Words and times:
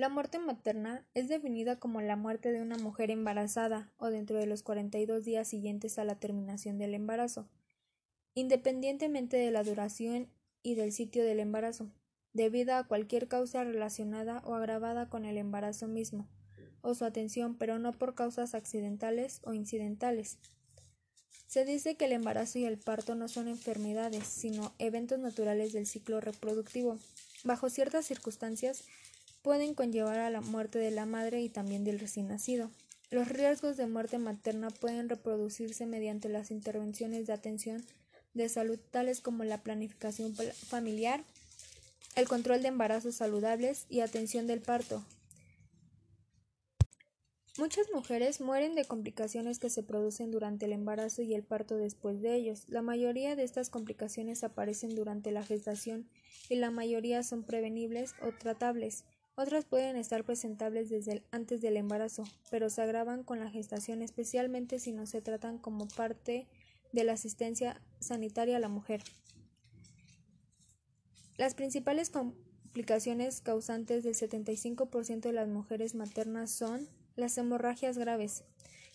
La 0.00 0.08
muerte 0.08 0.38
materna 0.38 1.06
es 1.12 1.28
definida 1.28 1.78
como 1.78 2.00
la 2.00 2.16
muerte 2.16 2.52
de 2.52 2.62
una 2.62 2.78
mujer 2.78 3.10
embarazada 3.10 3.92
o 3.98 4.08
dentro 4.08 4.38
de 4.38 4.46
los 4.46 4.62
42 4.62 5.26
días 5.26 5.46
siguientes 5.46 5.98
a 5.98 6.04
la 6.04 6.18
terminación 6.18 6.78
del 6.78 6.94
embarazo, 6.94 7.50
independientemente 8.32 9.36
de 9.36 9.50
la 9.50 9.62
duración 9.62 10.30
y 10.62 10.74
del 10.74 10.92
sitio 10.92 11.22
del 11.22 11.38
embarazo, 11.38 11.90
debido 12.32 12.76
a 12.76 12.84
cualquier 12.84 13.28
causa 13.28 13.62
relacionada 13.62 14.40
o 14.46 14.54
agravada 14.54 15.10
con 15.10 15.26
el 15.26 15.36
embarazo 15.36 15.86
mismo 15.86 16.26
o 16.80 16.94
su 16.94 17.04
atención, 17.04 17.58
pero 17.58 17.78
no 17.78 17.92
por 17.92 18.14
causas 18.14 18.54
accidentales 18.54 19.42
o 19.44 19.52
incidentales. 19.52 20.38
Se 21.46 21.66
dice 21.66 21.96
que 21.96 22.06
el 22.06 22.12
embarazo 22.12 22.58
y 22.58 22.64
el 22.64 22.78
parto 22.78 23.16
no 23.16 23.28
son 23.28 23.48
enfermedades, 23.48 24.26
sino 24.26 24.72
eventos 24.78 25.18
naturales 25.18 25.74
del 25.74 25.86
ciclo 25.86 26.22
reproductivo. 26.22 26.96
Bajo 27.44 27.68
ciertas 27.68 28.06
circunstancias, 28.06 28.84
pueden 29.42 29.74
conllevar 29.74 30.18
a 30.18 30.30
la 30.30 30.40
muerte 30.40 30.78
de 30.78 30.90
la 30.90 31.06
madre 31.06 31.40
y 31.40 31.48
también 31.48 31.84
del 31.84 31.98
recién 31.98 32.28
nacido. 32.28 32.70
Los 33.10 33.28
riesgos 33.28 33.76
de 33.76 33.86
muerte 33.86 34.18
materna 34.18 34.70
pueden 34.70 35.08
reproducirse 35.08 35.86
mediante 35.86 36.28
las 36.28 36.50
intervenciones 36.50 37.26
de 37.26 37.32
atención 37.32 37.84
de 38.34 38.48
salud 38.48 38.78
tales 38.90 39.20
como 39.20 39.44
la 39.44 39.62
planificación 39.62 40.34
familiar, 40.34 41.24
el 42.14 42.28
control 42.28 42.62
de 42.62 42.68
embarazos 42.68 43.16
saludables 43.16 43.86
y 43.88 44.00
atención 44.00 44.46
del 44.46 44.60
parto. 44.60 45.04
Muchas 47.58 47.88
mujeres 47.92 48.40
mueren 48.40 48.74
de 48.74 48.84
complicaciones 48.84 49.58
que 49.58 49.70
se 49.70 49.82
producen 49.82 50.30
durante 50.30 50.66
el 50.66 50.72
embarazo 50.72 51.22
y 51.22 51.34
el 51.34 51.42
parto 51.42 51.76
después 51.76 52.22
de 52.22 52.34
ellos. 52.34 52.62
La 52.68 52.80
mayoría 52.80 53.34
de 53.36 53.42
estas 53.42 53.70
complicaciones 53.70 54.44
aparecen 54.44 54.94
durante 54.94 55.32
la 55.32 55.44
gestación 55.44 56.08
y 56.48 56.54
la 56.54 56.70
mayoría 56.70 57.22
son 57.22 57.42
prevenibles 57.42 58.14
o 58.22 58.32
tratables. 58.32 59.04
Otras 59.40 59.64
pueden 59.64 59.96
estar 59.96 60.22
presentables 60.22 60.90
desde 60.90 61.22
antes 61.30 61.62
del 61.62 61.78
embarazo, 61.78 62.24
pero 62.50 62.68
se 62.68 62.82
agravan 62.82 63.24
con 63.24 63.40
la 63.40 63.48
gestación, 63.48 64.02
especialmente 64.02 64.78
si 64.78 64.92
no 64.92 65.06
se 65.06 65.22
tratan 65.22 65.56
como 65.56 65.88
parte 65.88 66.46
de 66.92 67.04
la 67.04 67.14
asistencia 67.14 67.80
sanitaria 68.00 68.58
a 68.58 68.60
la 68.60 68.68
mujer. 68.68 69.02
Las 71.38 71.54
principales 71.54 72.10
complicaciones 72.10 73.40
causantes 73.40 74.04
del 74.04 74.14
75% 74.14 75.20
de 75.20 75.32
las 75.32 75.48
mujeres 75.48 75.94
maternas 75.94 76.50
son 76.50 76.86
las 77.16 77.38
hemorragias 77.38 77.96
graves, 77.96 78.44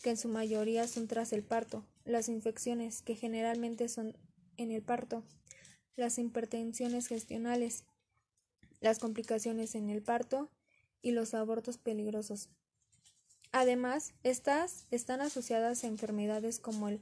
que 0.03 0.11
en 0.11 0.17
su 0.17 0.29
mayoría 0.29 0.87
son 0.87 1.07
tras 1.07 1.33
el 1.33 1.41
parto, 1.41 1.87
las 2.03 2.29
infecciones, 2.29 3.01
que 3.01 3.15
generalmente 3.15 3.89
son 3.89 4.15
en 4.57 4.69
el 4.69 4.83
parto, 4.83 5.23
las 5.95 6.19
hipertensiones 6.19 7.07
gestionales, 7.07 7.83
las 8.85 8.99
complicaciones 8.99 9.73
en 9.73 9.89
el 9.89 10.03
parto 10.03 10.47
y 11.01 11.11
los 11.11 11.33
abortos 11.33 11.79
peligrosos. 11.79 12.49
Además, 13.51 14.13
estas 14.23 14.85
están 14.91 15.21
asociadas 15.21 15.83
a 15.83 15.87
enfermedades 15.87 16.59
como 16.59 16.87
el 16.87 17.01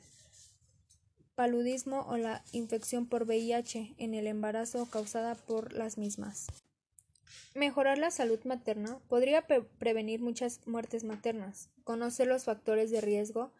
paludismo 1.35 2.05
o 2.07 2.15
la 2.15 2.41
infección 2.53 3.05
por 3.05 3.23
VIH 3.23 3.95
en 3.97 4.13
el 4.13 4.27
embarazo 4.27 4.85
causada 4.85 5.35
por 5.35 5.73
las 5.73 5.97
mismas. 5.97 6.47
Mejorar 7.53 7.97
la 7.97 8.11
salud 8.11 8.39
materna 8.45 8.99
podría 9.09 9.45
prevenir 9.77 10.21
muchas 10.21 10.65
muertes 10.65 11.03
maternas. 11.03 11.69
Conocer 11.83 12.27
los 12.27 12.45
factores 12.45 12.91
de 12.91 13.01
riesgo 13.01 13.51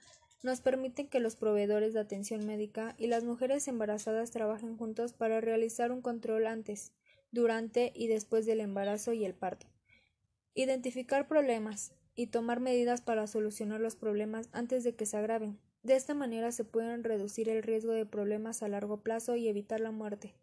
nos 0.44 0.62
permite 0.62 1.08
que 1.08 1.20
los 1.20 1.36
proveedores 1.36 1.94
de 1.94 2.00
atención 2.00 2.46
médica 2.46 2.96
y 2.98 3.08
las 3.08 3.26
mujeres 3.26 3.68
embarazadas 3.68 4.32
trabajen 4.32 4.78
juntos 4.78 5.12
para 5.12 5.42
realizar 5.42 5.92
un 5.92 6.02
control 6.02 6.48
antes, 6.48 6.94
durante 7.34 7.92
y 7.96 8.08
después 8.08 8.46
del 8.46 8.62
embarazo 8.62 9.12
y 9.12 9.26
el 9.26 9.34
parto. 9.34 9.68
Identificar 10.54 11.28
problemas 11.28 11.92
y 12.16 12.28
tomar 12.28 12.60
medidas 12.60 13.02
para 13.02 13.28
solucionar 13.28 13.82
los 13.82 13.96
problemas 13.96 14.48
antes 14.54 14.84
de 14.84 14.96
que 14.96 15.06
se 15.06 15.18
agraven. 15.18 15.60
De 15.82 15.96
esta 15.96 16.14
manera 16.14 16.52
se 16.52 16.64
pueden 16.64 17.04
reducir 17.04 17.50
el 17.50 17.64
riesgo 17.64 17.92
de 17.92 18.06
problemas 18.06 18.64
a 18.64 18.70
largo 18.70 19.02
plazo 19.02 19.36
y 19.36 19.48
evitar 19.48 19.82
la 19.82 19.92
muerte. 19.92 20.36